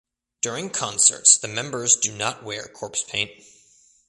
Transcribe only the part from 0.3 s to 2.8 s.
During concerts the members do not wear